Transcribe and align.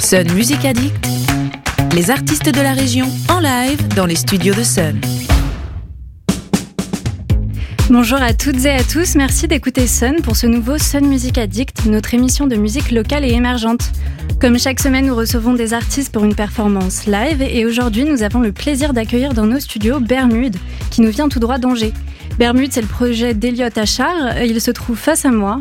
Sun 0.00 0.32
Music 0.32 0.64
Addict, 0.64 1.06
les 1.94 2.10
artistes 2.10 2.52
de 2.52 2.60
la 2.62 2.72
région 2.72 3.06
en 3.28 3.38
live 3.38 3.86
dans 3.94 4.06
les 4.06 4.16
studios 4.16 4.54
de 4.54 4.62
Sun. 4.62 4.98
Bonjour 7.90 8.20
à 8.20 8.32
toutes 8.32 8.64
et 8.64 8.70
à 8.70 8.82
tous, 8.82 9.14
merci 9.14 9.46
d'écouter 9.46 9.86
Sun 9.86 10.22
pour 10.22 10.36
ce 10.36 10.46
nouveau 10.46 10.78
Sun 10.78 11.06
Music 11.06 11.36
Addict, 11.36 11.84
notre 11.84 12.14
émission 12.14 12.46
de 12.46 12.56
musique 12.56 12.92
locale 12.92 13.26
et 13.26 13.32
émergente. 13.32 13.92
Comme 14.40 14.58
chaque 14.58 14.80
semaine, 14.80 15.06
nous 15.06 15.14
recevons 15.14 15.52
des 15.52 15.74
artistes 15.74 16.12
pour 16.12 16.24
une 16.24 16.34
performance 16.34 17.06
live 17.06 17.42
et 17.42 17.66
aujourd'hui, 17.66 18.04
nous 18.04 18.22
avons 18.22 18.40
le 18.40 18.52
plaisir 18.52 18.94
d'accueillir 18.94 19.34
dans 19.34 19.46
nos 19.46 19.60
studios 19.60 20.00
Bermude, 20.00 20.56
qui 20.90 21.02
nous 21.02 21.10
vient 21.10 21.28
tout 21.28 21.40
droit 21.40 21.58
d'Angers. 21.58 21.92
Bermude, 22.38 22.72
c'est 22.72 22.80
le 22.80 22.86
projet 22.86 23.34
d'Eliott 23.34 23.76
Achard. 23.76 24.42
Il 24.42 24.62
se 24.62 24.70
trouve 24.70 24.96
face 24.96 25.26
à 25.26 25.30
moi, 25.30 25.60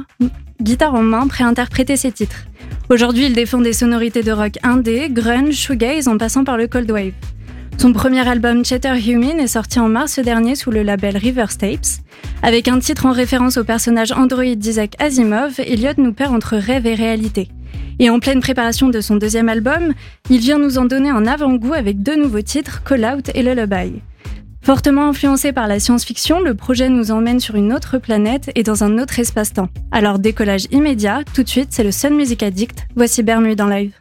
guitare 0.62 0.96
en 0.96 1.04
main, 1.04 1.28
prêt 1.28 1.44
à 1.44 1.48
interpréter 1.48 1.98
ses 1.98 2.14
titres. 2.14 2.46
Aujourd'hui, 2.92 3.28
il 3.28 3.34
défend 3.34 3.62
des 3.62 3.74
sonorités 3.74 4.24
de 4.24 4.32
rock 4.32 4.54
indé, 4.64 5.10
grunge, 5.12 5.54
shoegaze 5.54 6.08
en 6.08 6.18
passant 6.18 6.44
par 6.44 6.58
le 6.58 6.66
cold 6.66 6.90
wave. 6.90 7.12
Son 7.78 7.94
premier 7.94 8.28
album 8.28 8.66
Chatter 8.66 8.96
Human 9.08 9.40
est 9.40 9.46
sorti 9.46 9.80
en 9.80 9.88
mars 9.88 10.18
dernier 10.18 10.56
sous 10.56 10.72
le 10.72 10.82
label 10.82 11.16
River 11.16 11.46
Tapes. 11.56 12.02
Avec 12.42 12.68
un 12.68 12.80
titre 12.80 13.06
en 13.06 13.12
référence 13.12 13.58
au 13.58 13.64
personnage 13.64 14.12
Android 14.12 14.56
d'Isaac 14.56 14.96
Asimov, 14.98 15.60
Elliot 15.60 15.94
nous 15.98 16.14
perd 16.14 16.34
entre 16.34 16.58
rêve 16.58 16.88
et 16.88 16.96
réalité. 16.96 17.50
Et 18.00 18.10
en 18.10 18.20
pleine 18.20 18.42
préparation 18.42 18.90
de 18.90 19.02
son 19.02 19.18
deuxième 19.18 19.50
album, 19.50 19.94
il 20.32 20.40
vient 20.40 20.58
nous 20.58 20.80
en 20.80 20.86
donner 20.86 21.12
un 21.12 21.28
avant-goût 21.28 21.76
avec 21.76 22.02
deux 22.02 22.16
nouveaux 22.16 22.42
titres, 22.42 22.82
Call 22.84 23.06
Out 23.06 23.30
et 23.36 23.44
Lullaby. 23.44 24.02
Fortement 24.70 25.08
influencé 25.08 25.52
par 25.52 25.68
la 25.68 25.80
science-fiction, 25.80 26.42
le 26.42 26.54
projet 26.54 26.90
nous 26.90 27.10
emmène 27.10 27.40
sur 27.40 27.56
une 27.56 27.74
autre 27.74 27.98
planète 27.98 28.52
et 28.54 28.62
dans 28.62 28.84
un 28.84 29.00
autre 29.00 29.18
espace-temps. 29.18 29.68
Alors 29.92 30.20
décollage 30.20 30.68
immédiat, 30.70 31.24
tout 31.34 31.42
de 31.42 31.50
suite 31.50 31.70
c'est 31.72 31.84
le 31.84 31.92
Sun 31.92 32.14
Music 32.14 32.44
Addict, 32.44 32.86
voici 32.96 33.24
Bermude 33.24 33.62
en 33.62 33.68
live. 33.68 33.96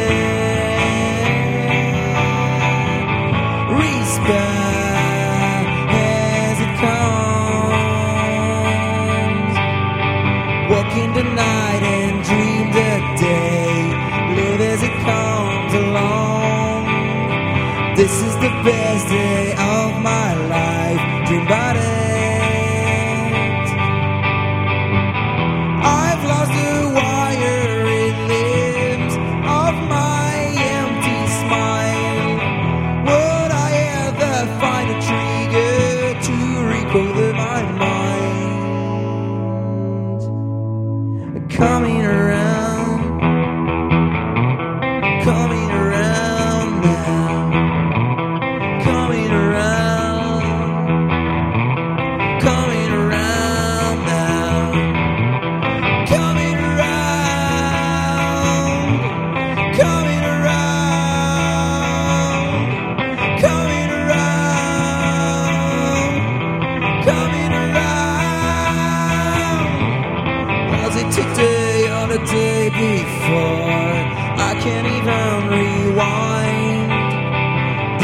Can't 74.65 74.87
even 74.99 75.33
rewind. 75.57 76.91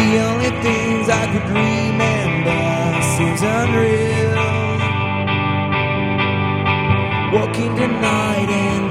The 0.01 0.11
only 0.29 0.51
things 0.67 1.09
I 1.09 1.25
could 1.33 1.49
remember 1.49 2.61
seems 3.17 3.43
unreal. 3.59 4.21
Walk 7.33 7.57
in 7.57 7.75
the 7.77 7.89
night 7.89 8.51
and 8.51 8.90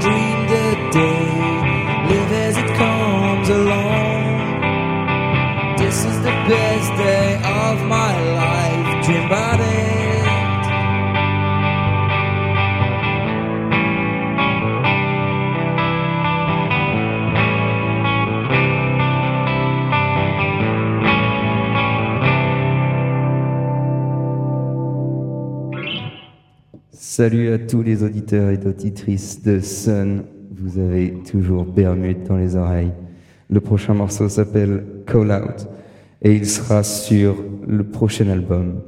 Salut 27.20 27.52
à 27.52 27.60
tous 27.60 27.84
les 27.84 28.02
auditeurs 28.02 28.50
et 28.50 28.66
auditrices 28.66 29.44
de 29.44 29.60
Sun. 29.60 30.24
Vous 30.52 30.80
avez 30.80 31.16
toujours 31.30 31.66
Bermude 31.66 32.24
dans 32.24 32.38
les 32.38 32.56
oreilles. 32.56 32.94
Le 33.50 33.60
prochain 33.60 33.94
morceau 33.94 34.30
s'appelle 34.30 34.86
Call 35.06 35.30
Out 35.30 35.68
et 36.22 36.34
il 36.34 36.48
sera 36.48 36.82
sur 36.82 37.36
le 37.68 37.84
prochain 37.84 38.30
album 38.30 38.84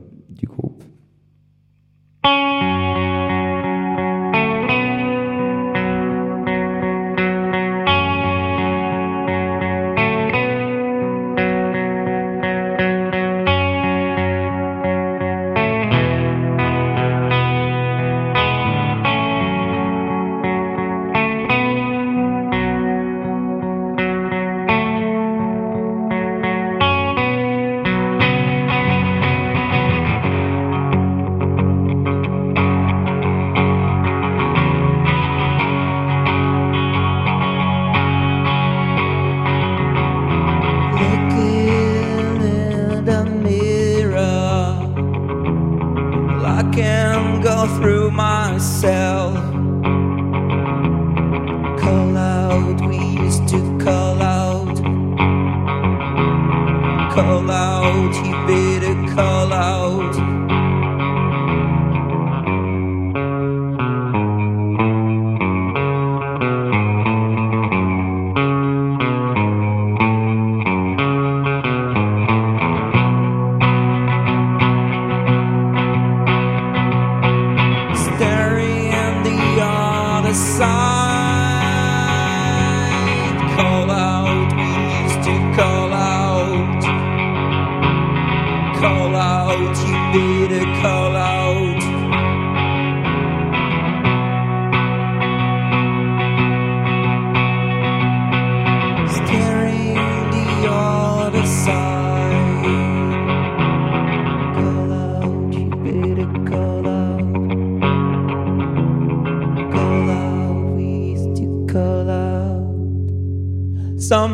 call 57.13 57.51
out, 57.51 58.15
he 58.15 58.31
bade. 58.47 58.70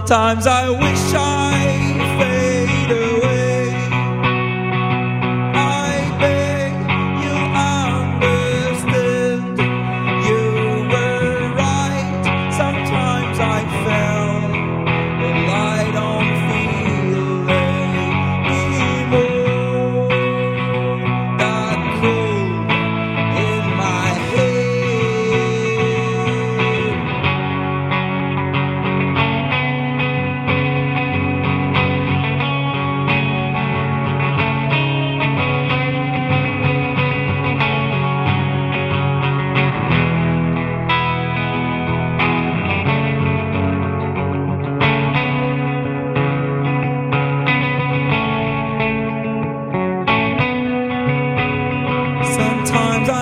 Sometimes 0.07 0.47
I 0.47 0.69
wish 0.69 1.13
I 1.13 1.26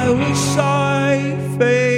I 0.06 0.12
wish 0.12 0.58
I 0.60 1.36
safe. 1.58 1.95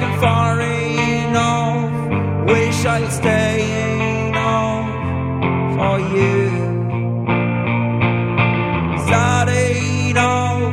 looking 0.00 0.20
far 0.20 0.60
enough. 0.60 2.46
Wish 2.46 2.84
I'd 2.86 3.12
stay 3.12 4.28
enough 4.28 4.88
for 5.76 5.98
you. 6.16 6.46
Is 8.96 9.06
that 9.12 9.48
enough? 9.48 10.72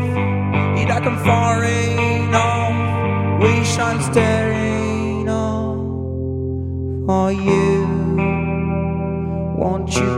You're 0.77 0.88
looking 0.93 1.17
far 1.25 1.63
enough. 1.63 3.41
Wish 3.41 3.77
I'd 3.77 4.01
stay 4.12 5.22
enough 5.22 5.77
for 7.05 7.31
you. 7.31 7.86
Won't 9.57 9.96
you? 9.96 10.16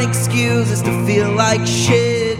excuses 0.00 0.82
to 0.82 1.06
feel 1.06 1.30
like 1.32 1.66
shit. 1.66 2.38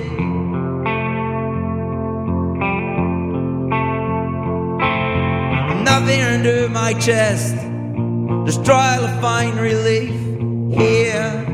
Nothing 5.85 6.21
under 6.23 6.69
my 6.69 6.93
chest, 6.95 7.55
just 8.47 8.65
try 8.65 8.99
to 9.00 9.09
find 9.21 9.59
relief 9.59 10.15
here. 10.77 11.48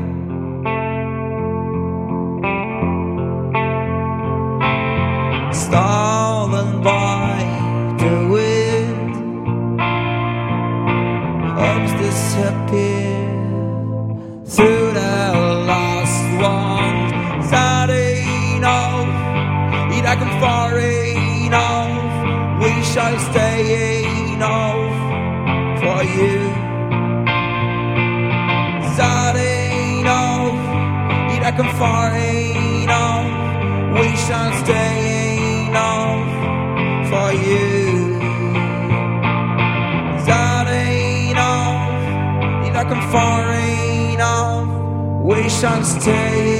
chance 45.65 45.95
to 45.95 45.99
take. 46.01 46.54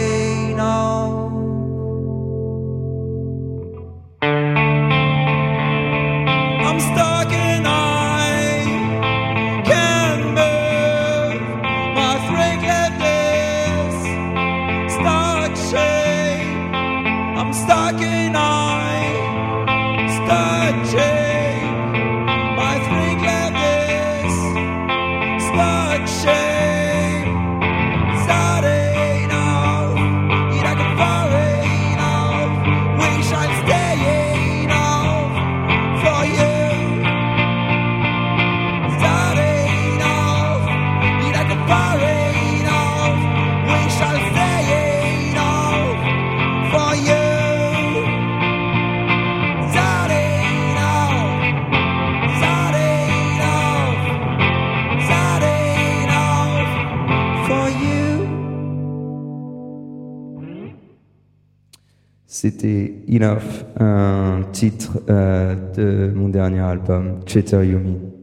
C'était 62.27 62.93
Enough, 63.09 63.65
un 63.79 64.41
titre 64.51 64.99
euh, 65.09 65.55
de 65.75 66.11
mon 66.13 66.29
dernier 66.29 66.59
album, 66.59 67.21
Cheater 67.25 67.63
Yumi. 67.63 68.14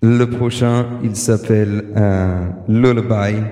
Le 0.00 0.24
prochain, 0.26 0.86
il 1.02 1.16
s'appelle 1.16 1.92
euh, 1.96 2.48
Lullaby 2.68 3.42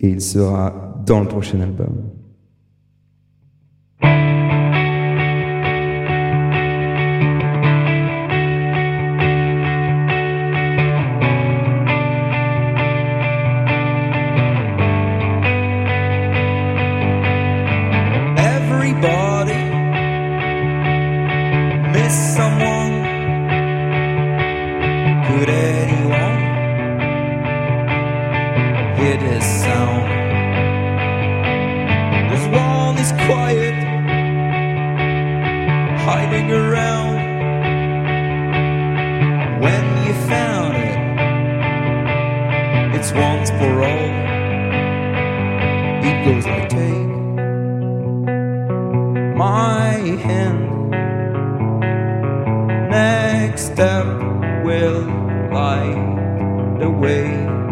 et 0.00 0.08
il 0.08 0.20
sera 0.20 1.02
dans 1.06 1.20
le 1.20 1.28
prochain 1.28 1.60
album. 1.60 2.13
once 43.12 43.50
for 43.50 43.82
all. 43.82 44.10
It 46.08 46.24
goes 46.24 46.46
like 46.46 46.68
take 46.68 47.14
my 49.36 49.92
hand. 50.22 50.90
Next 52.90 53.72
step 53.72 54.06
will 54.64 55.02
light 55.50 56.78
the 56.80 56.90
way. 56.90 57.63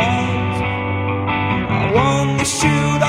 I 0.00 1.92
want 1.94 2.38
to 2.40 2.44
shoot 2.44 3.02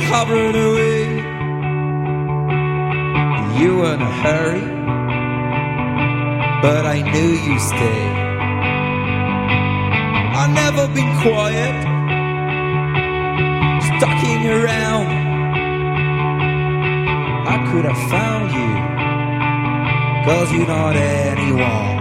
were 0.00 0.06
hovering 0.06 0.54
away. 0.54 1.04
You 3.60 3.76
were 3.76 3.94
in 3.94 4.00
a 4.00 4.12
hurry, 4.22 4.66
but 6.62 6.86
I 6.86 7.02
knew 7.02 7.30
you'd 7.44 7.60
stay. 7.60 8.02
I've 10.38 10.52
never 10.64 10.86
been 10.94 11.12
quiet, 11.20 11.76
stalking 13.88 14.46
around. 14.48 15.08
I 17.54 17.56
could 17.70 17.84
have 17.84 18.10
found 18.10 18.46
you, 18.58 18.70
cause 20.24 20.52
you're 20.52 20.66
not 20.66 20.96
anyone. 20.96 21.99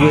Ok, 0.00 0.06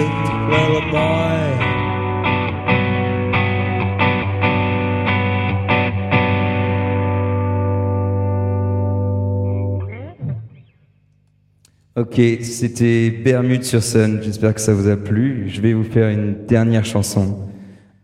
c'était 12.41 13.09
Bermude 13.09 13.63
sur 13.63 13.81
Sun. 13.81 14.19
J'espère 14.21 14.53
que 14.53 14.61
ça 14.61 14.75
vous 14.75 14.87
a 14.87 14.95
plu. 14.95 15.49
Je 15.49 15.59
vais 15.59 15.73
vous 15.73 15.83
faire 15.83 16.09
une 16.09 16.45
dernière 16.45 16.85
chanson 16.85 17.49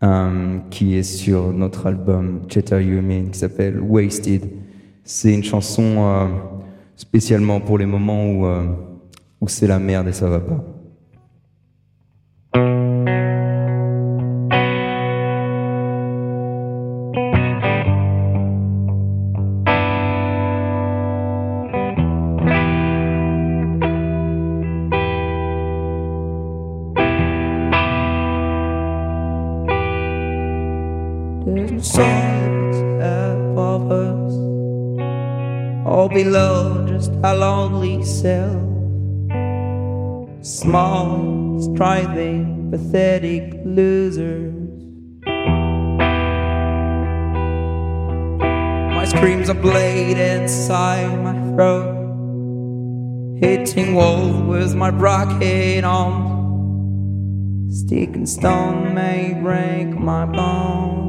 euh, 0.02 0.58
qui 0.70 0.96
est 0.96 1.04
sur 1.04 1.52
notre 1.52 1.86
album 1.86 2.42
Cheta 2.48 2.80
Mean 2.80 3.30
qui 3.30 3.38
s'appelle 3.38 3.80
Wasted. 3.80 4.42
C'est 5.04 5.32
une 5.32 5.44
chanson 5.44 5.98
euh, 5.98 6.26
spécialement 6.96 7.60
pour 7.60 7.78
les 7.78 7.86
moments 7.86 8.26
où, 8.26 8.46
euh, 8.46 8.64
où 9.40 9.46
c'est 9.46 9.68
la 9.68 9.78
merde 9.78 10.08
et 10.08 10.12
ça 10.12 10.28
va 10.28 10.40
pas. 10.40 10.75
Silence 31.96 32.76
above 33.00 33.90
us, 33.90 34.32
all 35.86 36.10
below 36.10 36.86
just 36.86 37.10
a 37.24 37.34
lonely 37.34 38.04
self. 38.04 38.60
Small, 40.44 41.58
striving, 41.72 42.70
pathetic 42.70 43.54
losers. 43.64 44.52
My 48.94 49.06
screams 49.06 49.48
are 49.48 49.54
blade 49.54 50.18
inside 50.18 51.18
my 51.24 51.32
throat, 51.54 51.94
hitting 53.40 53.94
walls 53.94 54.42
with 54.42 54.74
my 54.74 54.90
broken 54.90 55.82
arms. 55.86 56.34
Stick 57.80 58.14
and 58.14 58.28
stone 58.28 58.92
may 58.92 59.32
break 59.40 59.98
my 59.98 60.26
bones. 60.26 61.05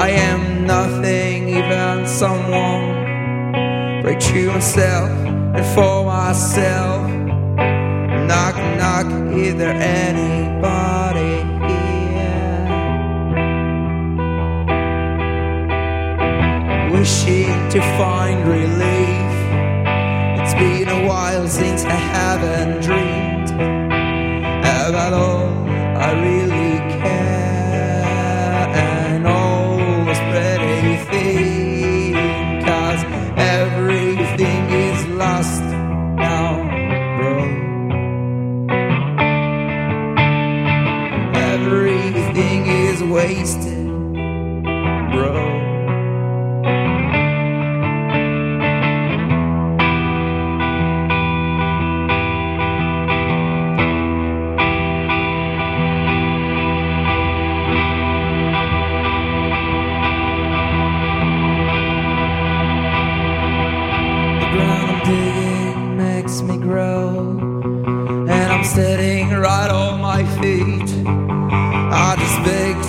I 0.00 0.08
am 0.08 0.64
nothing, 0.66 1.50
even 1.50 2.06
someone. 2.06 4.00
Break 4.00 4.18
to 4.18 4.46
myself 4.48 5.10
and 5.10 5.66
for 5.74 6.06
myself. 6.06 7.06
Knock, 8.26 8.56
knock, 8.78 9.06
is 9.36 9.56
there 9.56 9.74
anybody 9.74 11.34
here? 11.68 12.64
Wishing 16.90 17.68
to 17.68 17.80
find 17.98 18.48
relief. 18.48 19.30
It's 20.40 20.54
been 20.54 20.88
a 20.88 21.06
while 21.06 21.46
since 21.46 21.84
I 21.84 21.98
haven't 22.16 22.80
dreamed 22.80 23.50
about 24.88 25.12
all 25.12 25.39
ground 64.52 64.90
I'm 64.90 65.00
digging 65.04 65.96
makes 65.96 66.42
me 66.42 66.56
grow, 66.58 67.38
and 68.28 68.52
I'm 68.52 68.64
sitting 68.64 69.30
right 69.30 69.70
on 69.70 70.00
my 70.00 70.24
feet. 70.40 70.90
I 72.06 72.16
just 72.22 72.38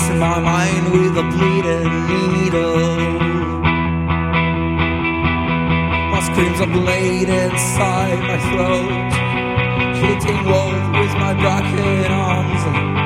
to 0.07 0.13
my 0.15 0.39
mind 0.39 0.83
with 0.93 1.23
a 1.23 1.25
bleeding 1.33 1.93
needle. 2.11 3.19
My 6.11 6.21
screams 6.27 6.59
are 6.61 6.73
blade 6.79 7.29
inside 7.29 8.19
my 8.31 8.39
throat, 8.49 9.11
hitting 10.03 10.41
walls 10.49 10.87
with 10.99 11.13
my 11.23 11.33
broken 11.33 12.11
arms. 12.11 13.00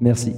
Merci. 0.00 0.32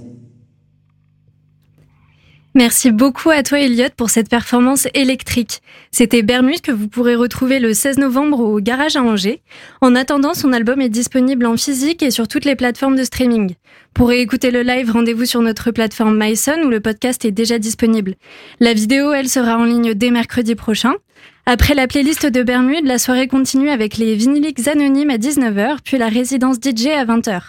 Merci 2.54 2.90
beaucoup 2.90 3.30
à 3.30 3.44
toi 3.44 3.60
Elliot 3.60 3.90
pour 3.96 4.10
cette 4.10 4.28
performance 4.28 4.88
électrique. 4.92 5.60
C'était 5.92 6.22
Bermude 6.22 6.60
que 6.60 6.72
vous 6.72 6.88
pourrez 6.88 7.14
retrouver 7.14 7.60
le 7.60 7.72
16 7.72 7.98
novembre 7.98 8.40
au 8.40 8.58
Garage 8.58 8.96
à 8.96 9.02
Angers. 9.02 9.42
En 9.80 9.94
attendant, 9.94 10.34
son 10.34 10.52
album 10.52 10.80
est 10.80 10.88
disponible 10.88 11.46
en 11.46 11.56
physique 11.56 12.02
et 12.02 12.10
sur 12.10 12.26
toutes 12.26 12.44
les 12.44 12.56
plateformes 12.56 12.96
de 12.96 13.04
streaming. 13.04 13.54
Pour 13.94 14.10
écouter 14.10 14.50
le 14.50 14.62
live, 14.62 14.90
rendez-vous 14.90 15.24
sur 15.24 15.40
notre 15.40 15.70
plateforme 15.70 16.18
MySon 16.18 16.62
où 16.64 16.68
le 16.68 16.80
podcast 16.80 17.24
est 17.24 17.30
déjà 17.30 17.60
disponible. 17.60 18.16
La 18.58 18.72
vidéo, 18.72 19.12
elle 19.12 19.28
sera 19.28 19.56
en 19.56 19.64
ligne 19.64 19.94
dès 19.94 20.10
mercredi 20.10 20.56
prochain. 20.56 20.94
Après 21.46 21.74
la 21.74 21.86
playlist 21.86 22.26
de 22.26 22.42
Bermude, 22.42 22.86
la 22.86 22.98
soirée 22.98 23.28
continue 23.28 23.70
avec 23.70 23.98
les 23.98 24.16
vinyliques 24.16 24.66
anonymes 24.66 25.10
à 25.10 25.16
19h, 25.16 25.78
puis 25.84 25.96
la 25.96 26.08
résidence 26.08 26.56
DJ 26.56 26.88
à 26.88 27.04
20h. 27.04 27.40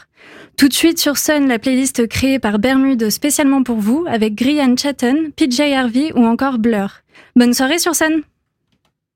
Tout 0.60 0.68
de 0.68 0.74
suite 0.74 1.00
sur 1.00 1.16
Sun, 1.16 1.48
la 1.48 1.58
playlist 1.58 2.06
créée 2.10 2.38
par 2.38 2.60
Bermude 2.60 3.10
spécialement 3.12 3.64
pour 3.64 3.78
vous, 3.78 4.06
avec 4.10 4.36
Grian 4.36 4.76
Chatton, 4.76 5.32
PJ 5.38 5.62
Harvey 5.74 6.12
ou 6.18 6.26
encore 6.26 6.58
Blur. 6.58 6.96
Bonne 7.38 7.54
soirée 7.54 7.80
sur 7.80 7.96
Sun 7.96 8.24